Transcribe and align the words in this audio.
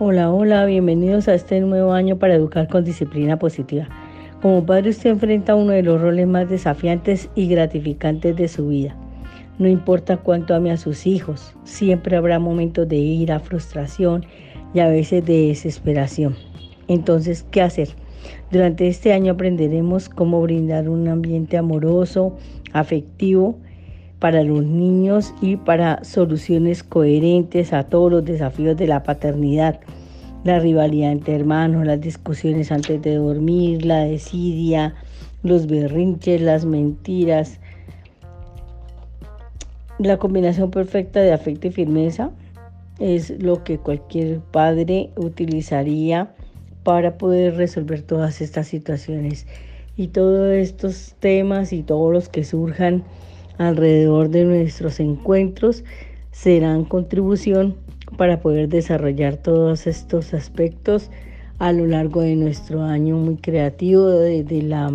Hola, 0.00 0.30
hola, 0.30 0.64
bienvenidos 0.64 1.26
a 1.26 1.34
este 1.34 1.58
nuevo 1.58 1.92
año 1.92 2.20
para 2.20 2.36
educar 2.36 2.68
con 2.68 2.84
disciplina 2.84 3.36
positiva. 3.36 3.88
Como 4.40 4.64
padre 4.64 4.90
usted 4.90 5.10
enfrenta 5.10 5.56
uno 5.56 5.72
de 5.72 5.82
los 5.82 6.00
roles 6.00 6.28
más 6.28 6.48
desafiantes 6.48 7.28
y 7.34 7.48
gratificantes 7.48 8.36
de 8.36 8.46
su 8.46 8.68
vida. 8.68 8.94
No 9.58 9.66
importa 9.66 10.18
cuánto 10.18 10.54
ame 10.54 10.70
a 10.70 10.76
sus 10.76 11.04
hijos, 11.04 11.52
siempre 11.64 12.16
habrá 12.16 12.38
momentos 12.38 12.86
de 12.86 12.94
ira, 12.94 13.40
frustración 13.40 14.24
y 14.72 14.78
a 14.78 14.86
veces 14.86 15.26
de 15.26 15.48
desesperación. 15.48 16.36
Entonces, 16.86 17.44
¿qué 17.50 17.62
hacer? 17.62 17.88
Durante 18.52 18.86
este 18.86 19.12
año 19.12 19.32
aprenderemos 19.32 20.08
cómo 20.08 20.40
brindar 20.40 20.88
un 20.88 21.08
ambiente 21.08 21.56
amoroso, 21.56 22.36
afectivo, 22.72 23.58
para 24.18 24.42
los 24.42 24.64
niños 24.64 25.32
y 25.40 25.56
para 25.56 26.02
soluciones 26.04 26.82
coherentes 26.82 27.72
a 27.72 27.84
todos 27.84 28.10
los 28.10 28.24
desafíos 28.24 28.76
de 28.76 28.86
la 28.86 29.02
paternidad. 29.02 29.80
La 30.44 30.60
rivalidad 30.60 31.12
entre 31.12 31.34
hermanos, 31.34 31.84
las 31.84 32.00
discusiones 32.00 32.70
antes 32.70 33.02
de 33.02 33.16
dormir, 33.16 33.84
la 33.84 34.04
desidia, 34.04 34.94
los 35.42 35.66
berrinches, 35.66 36.40
las 36.40 36.64
mentiras. 36.64 37.58
La 39.98 40.16
combinación 40.16 40.70
perfecta 40.70 41.20
de 41.20 41.32
afecto 41.32 41.66
y 41.66 41.70
firmeza 41.70 42.30
es 43.00 43.30
lo 43.42 43.64
que 43.64 43.78
cualquier 43.78 44.38
padre 44.38 45.10
utilizaría 45.16 46.34
para 46.84 47.18
poder 47.18 47.56
resolver 47.56 48.02
todas 48.02 48.40
estas 48.40 48.68
situaciones. 48.68 49.46
Y 49.96 50.08
todos 50.08 50.52
estos 50.52 51.16
temas 51.18 51.72
y 51.72 51.82
todos 51.82 52.12
los 52.12 52.28
que 52.28 52.44
surjan 52.44 53.02
alrededor 53.58 54.30
de 54.30 54.44
nuestros 54.44 55.00
encuentros 55.00 55.82
serán 56.40 56.84
contribución 56.84 57.74
para 58.16 58.38
poder 58.40 58.68
desarrollar 58.68 59.38
todos 59.38 59.88
estos 59.88 60.32
aspectos 60.34 61.10
a 61.58 61.72
lo 61.72 61.84
largo 61.86 62.20
de 62.20 62.36
nuestro 62.36 62.84
año 62.84 63.16
muy 63.16 63.38
creativo 63.38 64.06
de, 64.08 64.62
la 64.62 64.88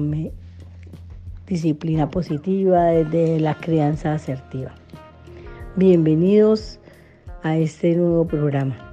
disciplina 1.45 2.09
positiva, 2.09 2.85
de 2.85 3.41
la 3.41 3.55
crianza 3.55 4.13
asertiva. 4.13 4.73
Bienvenidos 5.75 6.79
a 7.41 7.57
este 7.57 7.97
nuevo 7.97 8.25
programa. 8.25 8.92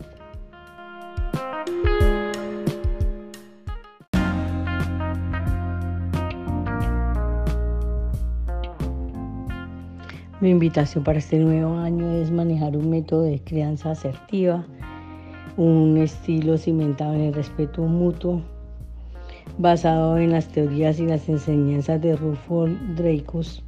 Mi 10.40 10.48
invitación 10.48 11.04
para 11.04 11.18
este 11.18 11.38
nuevo 11.38 11.76
año 11.76 12.10
es 12.12 12.30
manejar 12.30 12.74
un 12.74 12.88
método 12.88 13.24
de 13.24 13.40
crianza 13.40 13.90
asertiva, 13.90 14.64
un 15.58 15.98
estilo 15.98 16.56
cimentado 16.56 17.12
en 17.12 17.20
el 17.20 17.34
respeto 17.34 17.82
mutuo, 17.82 18.40
basado 19.58 20.16
en 20.16 20.32
las 20.32 20.48
teorías 20.48 20.98
y 20.98 21.04
las 21.04 21.28
enseñanzas 21.28 22.00
de 22.00 22.16
Rufo 22.16 22.68
Dreykus, 22.96 23.62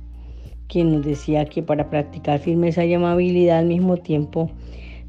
quien 0.67 0.93
nos 0.93 1.05
decía 1.05 1.45
que 1.45 1.63
para 1.63 1.91
practicar 1.91 2.39
firmeza 2.39 2.87
y 2.87 2.95
amabilidad 2.95 3.59
al 3.59 3.67
mismo 3.67 3.99
tiempo 3.99 4.51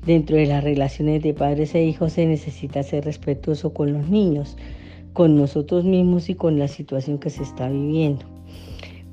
dentro 0.05 0.35
de 0.35 0.47
las 0.47 0.65
relaciones 0.65 1.23
de 1.23 1.33
padres 1.33 1.73
e 1.75 1.85
hijos 1.85 2.11
se 2.11 2.25
necesita 2.25 2.83
ser 2.83 3.05
respetuoso 3.05 3.73
con 3.73 3.93
los 3.93 4.09
niños, 4.09 4.57
con 5.13 5.37
nosotros 5.37 5.85
mismos 5.85 6.27
y 6.27 6.35
con 6.35 6.59
la 6.59 6.67
situación 6.67 7.19
que 7.19 7.29
se 7.29 7.43
está 7.43 7.69
viviendo 7.69 8.32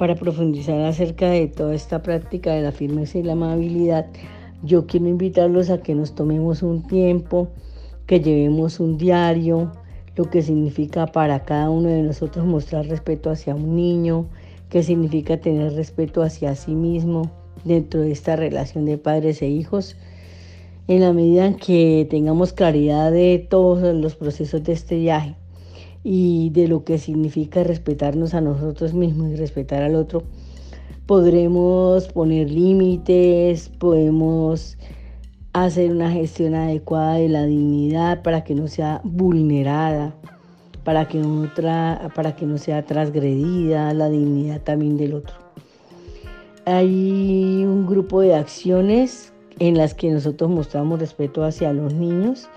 para 0.01 0.15
profundizar 0.15 0.81
acerca 0.81 1.29
de 1.29 1.47
toda 1.47 1.75
esta 1.75 2.01
práctica 2.01 2.55
de 2.55 2.63
la 2.63 2.73
firmeza 2.73 3.19
y 3.19 3.23
la 3.23 3.35
amabilidad, 3.35 4.07
yo 4.63 4.87
quiero 4.87 5.07
invitarlos 5.09 5.69
a 5.69 5.83
que 5.83 5.95
nos 5.95 6.15
tomemos 6.15 6.63
un 6.63 6.87
tiempo, 6.87 7.49
que 8.07 8.19
llevemos 8.19 8.81
un 8.81 8.97
diario, 8.97 9.71
lo 10.17 10.31
que 10.31 10.41
significa 10.41 11.05
para 11.05 11.45
cada 11.45 11.69
uno 11.69 11.91
de 11.91 12.03
nosotros 12.03 12.47
mostrar 12.47 12.87
respeto 12.87 13.29
hacia 13.29 13.55
un 13.55 13.77
niño, 13.77 14.25
qué 14.71 14.83
significa 14.83 15.37
tener 15.37 15.75
respeto 15.75 16.23
hacia 16.23 16.55
sí 16.55 16.75
mismo 16.75 17.31
dentro 17.65 18.01
de 18.01 18.13
esta 18.13 18.37
relación 18.37 18.87
de 18.87 18.97
padres 18.97 19.43
e 19.43 19.49
hijos. 19.49 19.99
En 20.89 21.03
la 21.03 21.13
medida 21.13 21.45
en 21.45 21.57
que 21.57 22.07
tengamos 22.09 22.55
claridad 22.55 23.13
de 23.13 23.47
todos 23.51 23.95
los 23.95 24.15
procesos 24.15 24.65
de 24.65 24.73
este 24.73 24.97
viaje, 24.97 25.35
y 26.03 26.51
de 26.51 26.69
lo 26.69 26.85
que 26.85 26.99
significa 26.99 27.63
respetarnos 27.63 28.35
a 28.35 28.41
nosotros 28.41 28.95
mismos 28.95 29.31
y 29.31 29.37
respetar 29.37 29.83
al 29.83 29.95
otro, 29.95 30.23
podremos 31.07 32.09
poner 32.09 32.51
límites, 32.51 33.69
podemos 33.69 34.79
hacer 35.53 35.91
una 35.91 36.11
gestión 36.11 36.55
adecuada 36.55 37.15
de 37.15 37.29
la 37.29 37.45
dignidad 37.45 38.23
para 38.23 38.45
que 38.45 38.55
no 38.55 38.69
sea 38.69 39.01
vulnerada, 39.05 40.15
para 40.85 41.09
que 41.09 41.19
no, 41.19 41.51
para 42.15 42.37
que 42.37 42.47
no 42.47 42.57
sea 42.57 42.85
transgredida 42.87 43.93
la 43.93 44.09
dignidad 44.09 44.63
también 44.63 44.97
del 44.97 45.15
otro. 45.15 45.35
Hay 46.65 47.65
un 47.65 47.87
grupo 47.87 48.21
de 48.21 48.35
acciones 48.35 49.33
en 49.59 49.77
las 49.77 49.95
que 49.95 50.11
nosotros 50.11 50.49
mostramos 50.51 51.01
respeto 51.01 51.45
hacia 51.45 51.73
los 51.73 51.93
niños, 51.93 52.49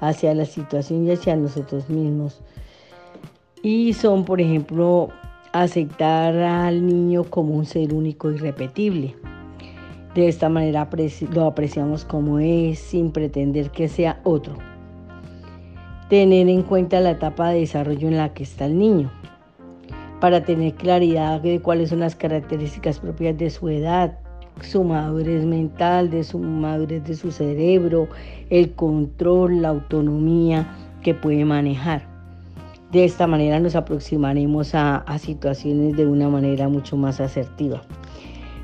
hacia 0.00 0.34
la 0.34 0.44
situación 0.44 1.06
y 1.06 1.12
hacia 1.12 1.36
nosotros 1.36 1.88
mismos 1.88 2.42
y 3.62 3.92
son, 3.92 4.24
por 4.24 4.40
ejemplo, 4.40 5.10
aceptar 5.52 6.36
al 6.36 6.86
niño 6.86 7.24
como 7.24 7.54
un 7.54 7.66
ser 7.66 7.92
único 7.92 8.30
y 8.30 8.36
repetible. 8.36 9.14
De 10.14 10.28
esta 10.28 10.48
manera 10.48 10.88
lo 11.32 11.46
apreciamos 11.46 12.04
como 12.04 12.38
es, 12.38 12.78
sin 12.78 13.12
pretender 13.12 13.70
que 13.70 13.88
sea 13.88 14.20
otro. 14.24 14.54
Tener 16.08 16.48
en 16.48 16.62
cuenta 16.62 17.00
la 17.00 17.12
etapa 17.12 17.50
de 17.50 17.60
desarrollo 17.60 18.08
en 18.08 18.16
la 18.16 18.34
que 18.34 18.42
está 18.42 18.66
el 18.66 18.78
niño, 18.78 19.10
para 20.20 20.44
tener 20.44 20.74
claridad 20.74 21.40
de 21.40 21.60
cuáles 21.60 21.90
son 21.90 22.00
las 22.00 22.16
características 22.16 22.98
propias 22.98 23.38
de 23.38 23.50
su 23.50 23.68
edad, 23.68 24.18
su 24.62 24.82
madurez 24.82 25.44
mental, 25.44 26.10
de 26.10 26.24
su 26.24 26.38
madurez 26.38 27.04
de 27.04 27.14
su 27.14 27.30
cerebro, 27.30 28.08
el 28.50 28.72
control, 28.72 29.62
la 29.62 29.68
autonomía 29.68 30.66
que 31.02 31.14
puede 31.14 31.44
manejar. 31.44 32.09
De 32.92 33.04
esta 33.04 33.28
manera 33.28 33.60
nos 33.60 33.76
aproximaremos 33.76 34.74
a, 34.74 35.04
situaciones 35.18 35.96
de 35.96 36.06
una 36.06 36.28
manera 36.28 36.68
mucho 36.68 36.96
más 36.96 37.20
asertiva. 37.20 37.82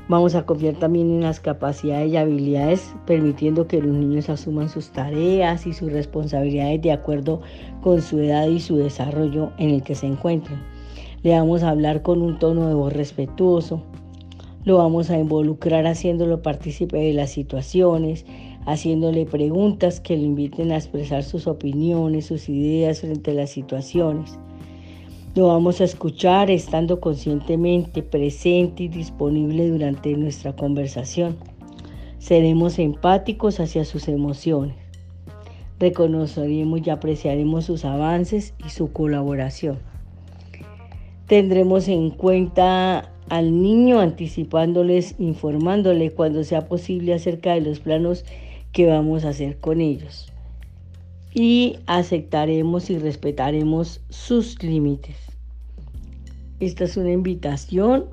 Vamos 0.09 0.35
a 0.35 0.45
confiar 0.45 0.75
también 0.75 1.09
en 1.11 1.21
las 1.21 1.39
capacidades 1.39 2.11
y 2.11 2.17
habilidades, 2.17 2.93
permitiendo 3.05 3.67
que 3.67 3.81
los 3.81 3.95
niños 3.95 4.29
asuman 4.29 4.67
sus 4.67 4.89
tareas 4.89 5.65
y 5.65 5.71
sus 5.71 5.93
responsabilidades 5.93 6.81
de 6.81 6.91
acuerdo 6.91 7.39
con 7.81 8.01
su 8.01 8.19
edad 8.19 8.47
y 8.47 8.59
su 8.59 8.75
desarrollo 8.75 9.51
en 9.57 9.69
el 9.69 9.81
que 9.81 9.95
se 9.95 10.07
encuentren. 10.07 10.59
Le 11.23 11.31
vamos 11.31 11.63
a 11.63 11.69
hablar 11.69 12.01
con 12.01 12.21
un 12.21 12.37
tono 12.37 12.67
de 12.67 12.73
voz 12.73 12.91
respetuoso, 12.91 13.81
lo 14.65 14.77
vamos 14.77 15.09
a 15.09 15.17
involucrar 15.17 15.87
haciéndolo 15.87 16.41
partícipe 16.41 16.97
de 16.97 17.13
las 17.13 17.29
situaciones, 17.29 18.25
haciéndole 18.67 19.25
preguntas 19.25 20.01
que 20.01 20.17
le 20.17 20.23
inviten 20.23 20.73
a 20.73 20.75
expresar 20.75 21.23
sus 21.23 21.47
opiniones, 21.47 22.25
sus 22.25 22.49
ideas 22.49 22.99
frente 22.99 23.31
a 23.31 23.33
las 23.33 23.49
situaciones. 23.49 24.37
Lo 25.35 25.47
vamos 25.47 25.79
a 25.79 25.85
escuchar 25.85 26.51
estando 26.51 26.99
conscientemente 26.99 28.03
presente 28.03 28.83
y 28.83 28.87
disponible 28.89 29.69
durante 29.69 30.15
nuestra 30.17 30.53
conversación. 30.53 31.37
Seremos 32.19 32.77
empáticos 32.77 33.61
hacia 33.61 33.85
sus 33.85 34.09
emociones. 34.09 34.75
Reconoceremos 35.79 36.85
y 36.85 36.89
apreciaremos 36.89 37.65
sus 37.65 37.85
avances 37.85 38.53
y 38.65 38.69
su 38.69 38.91
colaboración. 38.91 39.79
Tendremos 41.27 41.87
en 41.87 42.09
cuenta 42.09 43.13
al 43.29 43.61
niño 43.61 44.01
anticipándoles, 44.01 45.15
informándole 45.19 46.11
cuando 46.11 46.43
sea 46.43 46.67
posible 46.67 47.13
acerca 47.13 47.53
de 47.53 47.61
los 47.61 47.79
planos 47.79 48.25
que 48.71 48.87
vamos 48.87 49.25
a 49.25 49.29
hacer 49.29 49.59
con 49.59 49.81
ellos. 49.81 50.31
Y 51.33 51.79
aceptaremos 51.85 52.89
y 52.89 52.97
respetaremos 52.97 54.01
sus 54.09 54.61
límites. 54.63 55.17
Esta 56.59 56.85
es 56.85 56.97
una 56.97 57.11
invitación 57.11 58.05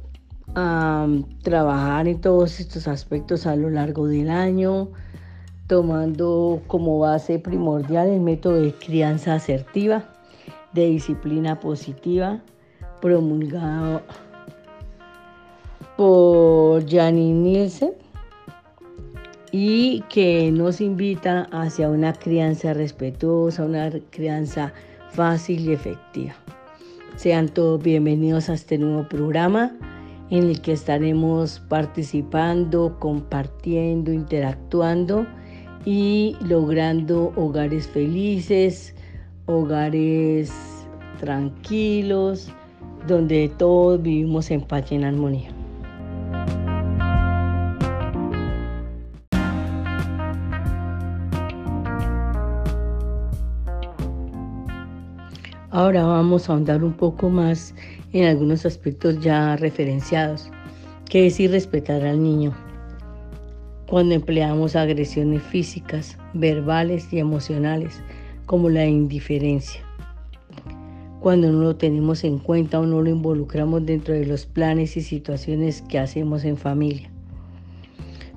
a 0.54 1.06
trabajar 1.42 2.06
en 2.06 2.20
todos 2.20 2.60
estos 2.60 2.86
aspectos 2.86 3.46
a 3.46 3.56
lo 3.56 3.70
largo 3.70 4.06
del 4.06 4.28
año, 4.28 4.88
tomando 5.66 6.60
como 6.66 6.98
base 6.98 7.38
primordial 7.38 8.08
el 8.08 8.20
método 8.20 8.60
de 8.60 8.74
crianza 8.74 9.34
asertiva, 9.34 10.04
de 10.74 10.86
disciplina 10.86 11.58
positiva, 11.58 12.42
promulgado 13.00 14.02
por 15.96 16.88
Janine 16.88 17.40
Nielsen 17.40 18.03
y 19.56 20.00
que 20.08 20.50
nos 20.50 20.80
invita 20.80 21.46
hacia 21.52 21.88
una 21.88 22.12
crianza 22.12 22.74
respetuosa, 22.74 23.64
una 23.64 23.88
crianza 24.10 24.72
fácil 25.10 25.68
y 25.68 25.72
efectiva. 25.72 26.34
Sean 27.14 27.48
todos 27.48 27.80
bienvenidos 27.80 28.48
a 28.48 28.54
este 28.54 28.78
nuevo 28.78 29.08
programa 29.08 29.70
en 30.30 30.42
el 30.50 30.60
que 30.60 30.72
estaremos 30.72 31.60
participando, 31.68 32.98
compartiendo, 32.98 34.12
interactuando 34.12 35.24
y 35.84 36.36
logrando 36.40 37.32
hogares 37.36 37.86
felices, 37.86 38.92
hogares 39.46 40.52
tranquilos, 41.20 42.50
donde 43.06 43.52
todos 43.56 44.02
vivimos 44.02 44.50
en 44.50 44.62
paz 44.62 44.90
y 44.90 44.96
en 44.96 45.04
armonía. 45.04 45.53
Ahora 55.75 56.05
vamos 56.05 56.49
a 56.49 56.53
ahondar 56.53 56.85
un 56.85 56.93
poco 56.93 57.29
más 57.31 57.75
en 58.12 58.26
algunos 58.26 58.65
aspectos 58.65 59.21
ya 59.21 59.56
referenciados, 59.56 60.49
que 61.11 61.26
es 61.26 61.41
ir 61.41 61.50
respetar 61.50 62.05
al 62.05 62.23
niño. 62.23 62.53
Cuando 63.88 64.15
empleamos 64.15 64.76
agresiones 64.76 65.43
físicas, 65.43 66.17
verbales 66.32 67.12
y 67.12 67.19
emocionales, 67.19 68.00
como 68.47 68.71
la 68.71 68.87
indiferencia. 68.87 69.81
Cuando 71.19 71.50
no 71.50 71.62
lo 71.62 71.75
tenemos 71.75 72.23
en 72.23 72.38
cuenta 72.38 72.79
o 72.79 72.87
no 72.87 73.03
lo 73.03 73.11
involucramos 73.11 73.85
dentro 73.85 74.15
de 74.15 74.26
los 74.26 74.47
planes 74.47 74.97
y 74.97 75.00
situaciones 75.00 75.82
que 75.82 75.99
hacemos 75.99 76.44
en 76.44 76.56
familia. 76.56 77.11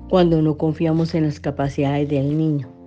Cuando 0.08 0.42
no 0.42 0.58
confiamos 0.58 1.14
en 1.14 1.22
las 1.22 1.38
capacidades 1.38 2.08
del 2.08 2.36
niño 2.36 2.77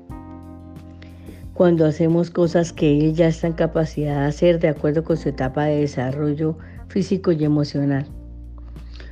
cuando 1.61 1.85
hacemos 1.85 2.31
cosas 2.31 2.73
que 2.73 2.97
él 2.97 3.13
ya 3.13 3.27
está 3.27 3.45
en 3.45 3.53
capacidad 3.53 4.21
de 4.21 4.25
hacer 4.25 4.59
de 4.59 4.67
acuerdo 4.67 5.03
con 5.03 5.15
su 5.15 5.29
etapa 5.29 5.65
de 5.65 5.81
desarrollo 5.81 6.57
físico 6.87 7.31
y 7.31 7.43
emocional. 7.43 8.07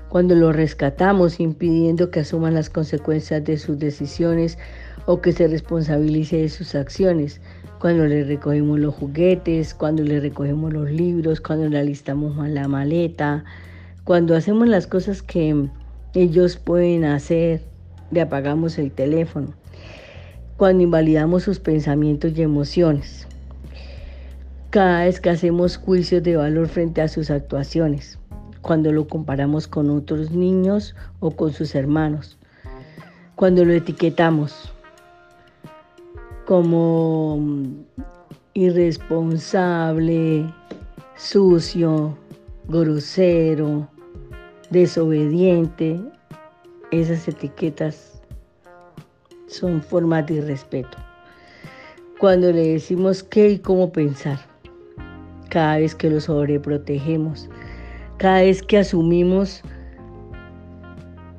Cuando 0.10 0.34
lo 0.34 0.52
rescatamos 0.52 1.40
impidiendo 1.40 2.10
que 2.10 2.22
asuman 2.22 2.56
las 2.56 2.72
consecuencias 2.72 3.44
de 3.44 3.60
sus 3.60 3.78
decisiones 3.78 4.58
o 5.06 5.22
que 5.22 5.32
se 5.32 5.48
responsabilice 5.48 6.38
de 6.38 6.50
sus 6.50 6.74
acciones. 6.74 7.40
Cuando 7.80 8.08
le 8.08 8.24
recogemos 8.24 8.80
los 8.80 8.96
juguetes, 8.96 9.76
cuando 9.76 10.02
le 10.02 10.20
recogemos 10.20 10.74
los 10.74 10.90
libros, 10.90 11.42
cuando 11.42 11.70
le 11.70 11.78
alistamos 11.78 12.36
la 12.50 12.68
maleta, 12.68 13.44
cuando 14.06 14.36
hacemos 14.36 14.68
las 14.68 14.88
cosas 14.88 15.22
que 15.22 15.70
ellos 16.16 16.58
pueden 16.58 17.06
hacer, 17.06 17.62
le 18.10 18.22
apagamos 18.22 18.80
el 18.80 18.90
teléfono 18.90 19.54
cuando 20.60 20.84
invalidamos 20.84 21.44
sus 21.44 21.58
pensamientos 21.58 22.34
y 22.36 22.42
emociones. 22.42 23.26
Cada 24.72 25.06
vez 25.06 25.22
que 25.22 25.30
hacemos 25.30 25.78
juicios 25.78 26.22
de 26.22 26.36
valor 26.36 26.68
frente 26.68 27.02
a 27.02 27.08
sus 27.08 27.32
actuaciones, 27.32 28.20
cuando 28.62 28.92
lo 28.92 29.08
comparamos 29.08 29.70
con 29.70 29.90
otros 29.90 30.32
niños 30.32 30.96
o 31.22 31.32
con 31.32 31.54
sus 31.54 31.76
hermanos, 31.76 32.38
cuando 33.36 33.64
lo 33.64 33.72
etiquetamos 33.72 34.74
como 36.46 37.40
irresponsable, 38.54 40.44
sucio, 41.16 42.18
grosero, 42.68 43.88
desobediente, 44.72 46.02
esas 46.92 47.30
etiquetas 47.30 48.19
son 49.50 49.82
formas 49.82 50.26
de 50.28 50.42
respeto. 50.42 50.98
Cuando 52.20 52.52
le 52.52 52.74
decimos 52.74 53.24
qué 53.24 53.50
y 53.52 53.60
cómo 53.60 53.92
pensar, 53.92 54.40
cada 55.50 55.78
vez 55.78 55.96
que 55.96 56.10
lo 56.10 56.20
sobreprotegemos, 56.20 57.50
cada 58.18 58.42
vez 58.42 58.62
que 58.62 58.78
asumimos 58.78 59.62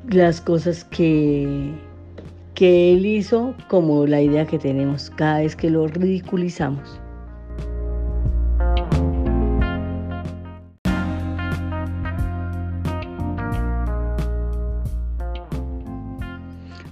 las 0.08 0.40
cosas 0.40 0.84
que, 0.84 1.72
que 2.54 2.94
él 2.94 3.06
hizo 3.06 3.54
como 3.68 4.06
la 4.06 4.20
idea 4.20 4.46
que 4.46 4.58
tenemos, 4.58 5.10
cada 5.10 5.40
vez 5.40 5.54
que 5.54 5.70
lo 5.70 5.86
ridiculizamos. 5.86 7.00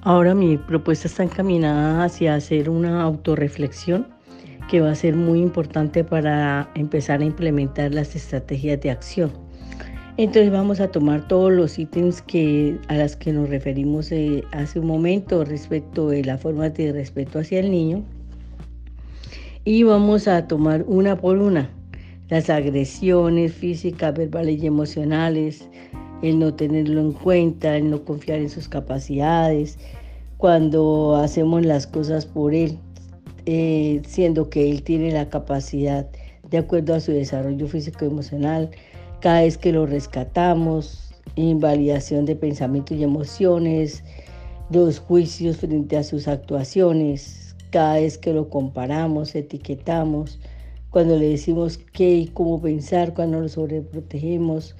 Ahora 0.08 0.34
mi 0.34 0.56
propuesta 0.56 1.06
está 1.06 1.22
encaminada 1.22 2.02
hacia 2.02 2.34
hacer 2.34 2.70
una 2.70 3.02
autorreflexión 3.02 4.06
que 4.70 4.80
va 4.80 4.92
a 4.92 4.94
ser 4.94 5.14
muy 5.14 5.38
importante 5.38 6.02
para 6.02 6.70
empezar 6.74 7.20
a 7.20 7.26
implementar 7.26 7.92
las 7.92 8.16
estrategias 8.16 8.80
de 8.80 8.90
acción. 8.90 9.30
Entonces 10.16 10.50
vamos 10.50 10.80
a 10.80 10.88
tomar 10.88 11.28
todos 11.28 11.52
los 11.52 11.78
ítems 11.78 12.22
que, 12.22 12.78
a 12.88 12.94
las 12.94 13.16
que 13.16 13.34
nos 13.34 13.50
referimos 13.50 14.10
eh, 14.10 14.44
hace 14.52 14.80
un 14.80 14.86
momento 14.86 15.44
respecto 15.44 16.08
de 16.08 16.24
la 16.24 16.38
forma 16.38 16.70
de 16.70 16.90
respeto 16.90 17.40
hacia 17.40 17.60
el 17.60 17.70
niño 17.70 18.02
y 19.66 19.82
vamos 19.82 20.26
a 20.26 20.46
tomar 20.46 20.86
una 20.88 21.16
por 21.16 21.36
una 21.36 21.68
las 22.28 22.50
agresiones 22.50 23.52
físicas, 23.54 24.14
verbales 24.14 24.62
y 24.62 24.66
emocionales, 24.66 25.68
el 26.22 26.38
no 26.38 26.54
tenerlo 26.54 27.00
en 27.00 27.12
cuenta, 27.12 27.76
el 27.76 27.90
no 27.90 28.04
confiar 28.04 28.38
en 28.40 28.50
sus 28.50 28.68
capacidades, 28.68 29.78
cuando 30.36 31.16
hacemos 31.16 31.64
las 31.64 31.86
cosas 31.86 32.26
por 32.26 32.54
él, 32.54 32.78
eh, 33.46 34.02
siendo 34.06 34.50
que 34.50 34.70
él 34.70 34.82
tiene 34.82 35.10
la 35.10 35.28
capacidad 35.28 36.08
de 36.50 36.58
acuerdo 36.58 36.94
a 36.94 37.00
su 37.00 37.12
desarrollo 37.12 37.66
físico 37.66 38.04
y 38.04 38.08
emocional, 38.08 38.70
cada 39.20 39.42
vez 39.42 39.58
que 39.58 39.72
lo 39.72 39.86
rescatamos, 39.86 41.12
invalidación 41.36 42.24
de 42.24 42.36
pensamientos 42.36 42.96
y 42.96 43.04
emociones, 43.04 44.04
los 44.70 44.98
juicios 44.98 45.58
frente 45.58 45.96
a 45.96 46.04
sus 46.04 46.28
actuaciones, 46.28 47.56
cada 47.70 47.94
vez 47.94 48.18
que 48.18 48.32
lo 48.32 48.48
comparamos, 48.48 49.34
etiquetamos, 49.34 50.38
cuando 50.90 51.16
le 51.16 51.28
decimos 51.28 51.78
qué 51.92 52.14
y 52.14 52.26
cómo 52.28 52.60
pensar, 52.60 53.14
cuando 53.14 53.40
lo 53.40 53.48
sobreprotegemos, 53.48 54.74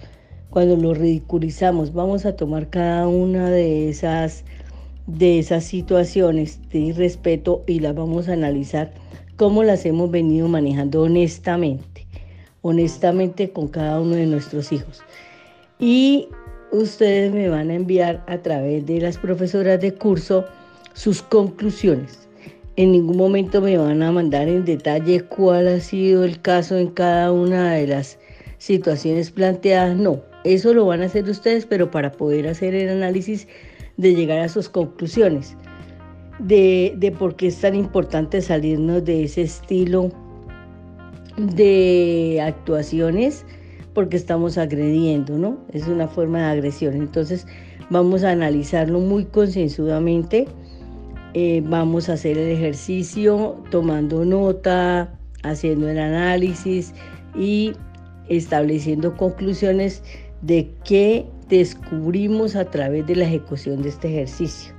cuando 0.51 0.77
lo 0.77 0.95
ridiculizamos, 0.95 1.93
vamos 1.93 2.25
a 2.27 2.37
tomar 2.37 2.71
cada 2.71 3.07
una 3.09 3.51
de 3.51 3.89
esas 3.89 4.45
de 5.07 5.39
esas 5.39 5.65
situaciones 5.65 6.61
de 6.71 6.81
irrespeto 6.81 7.65
y 7.67 7.81
las 7.81 7.95
vamos 7.95 8.29
a 8.29 8.35
analizar 8.35 8.93
cómo 9.37 9.63
las 9.63 9.87
hemos 9.87 10.11
venido 10.11 10.49
manejando 10.49 11.03
honestamente, 11.03 12.07
honestamente 12.61 13.51
con 13.51 13.69
cada 13.69 14.01
uno 14.01 14.17
de 14.17 14.27
nuestros 14.27 14.71
hijos. 14.71 15.01
Y 15.79 16.29
ustedes 16.73 17.33
me 17.33 17.49
van 17.49 17.71
a 17.71 17.75
enviar 17.75 18.23
a 18.27 18.39
través 18.39 18.85
de 18.85 19.01
las 19.01 19.17
profesoras 19.17 19.81
de 19.81 19.95
curso 19.95 20.45
sus 20.93 21.23
conclusiones. 21.23 22.29
En 22.77 22.93
ningún 22.93 23.17
momento 23.17 23.63
me 23.63 23.79
van 23.79 24.03
a 24.03 24.13
mandar 24.13 24.49
en 24.49 24.67
detalle 24.67 25.23
cuál 25.23 25.69
ha 25.69 25.81
sido 25.81 26.23
el 26.25 26.41
caso 26.41 26.77
en 26.77 26.89
cada 26.89 27.33
una 27.33 27.73
de 27.73 27.87
las 27.87 28.19
situaciones 28.59 29.31
planteadas. 29.31 29.97
No, 29.97 30.21
eso 30.45 30.73
lo 30.75 30.87
van 30.87 31.03
a 31.03 31.07
hacer 31.07 31.29
ustedes, 31.29 31.67
pero 31.67 31.91
para 31.91 32.13
poder 32.13 32.47
hacer 32.49 32.75
el 32.75 32.89
análisis 32.89 33.49
de 33.97 34.15
llegar 34.15 34.39
a 34.41 34.49
sus 34.49 34.69
conclusiones, 34.69 35.57
de, 36.39 36.95
de 36.97 37.11
por 37.11 37.37
qué 37.37 37.49
es 37.49 37.61
tan 37.61 37.75
importante 37.75 38.41
salirnos 38.41 39.05
de 39.05 39.25
ese 39.25 39.43
estilo 39.43 40.11
de 41.37 42.41
actuaciones, 42.43 43.45
porque 43.95 44.17
estamos 44.17 44.59
agrediendo, 44.59 45.37
¿no? 45.37 45.59
Es 45.73 45.89
una 45.89 46.07
forma 46.07 46.39
de 46.39 46.45
agresión. 46.45 46.95
Entonces 46.95 47.47
vamos 47.91 48.23
a 48.23 48.31
analizarlo 48.31 49.01
muy 49.01 49.25
concienzudamente, 49.25 50.47
eh, 51.35 51.63
vamos 51.67 52.09
a 52.09 52.15
hacer 52.15 52.39
el 52.39 52.49
ejercicio 52.49 53.57
tomando 53.71 54.25
nota, 54.25 55.13
haciendo 55.43 55.89
el 55.89 55.99
análisis 55.99 56.95
y 57.37 57.73
estableciendo 58.29 59.17
conclusiones 59.17 60.03
de 60.43 60.71
qué 60.85 61.27
descubrimos 61.49 62.57
a 62.57 62.65
través 62.65 63.07
de 63.07 63.17
la 63.17 63.25
ejecución 63.25 63.83
de 63.83 63.89
este 63.89 64.09
ejercicio. 64.09 64.75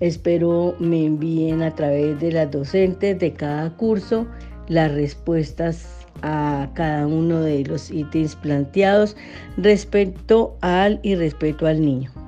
Espero 0.00 0.74
me 0.78 1.06
envíen 1.06 1.62
a 1.62 1.74
través 1.74 2.18
de 2.20 2.32
las 2.32 2.50
docentes 2.50 3.18
de 3.18 3.32
cada 3.32 3.76
curso 3.76 4.26
las 4.68 4.92
respuestas 4.92 5.86
a 6.22 6.70
cada 6.74 7.06
uno 7.06 7.40
de 7.40 7.64
los 7.64 7.90
ítems 7.90 8.34
planteados 8.36 9.16
respecto 9.56 10.56
al 10.60 11.00
y 11.02 11.14
respeto 11.14 11.66
al 11.66 11.80
niño. 11.80 12.23